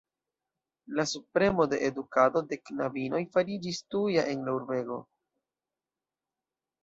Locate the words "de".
1.73-1.79, 2.53-2.57